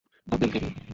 [0.27, 0.69] Apple, তাই না?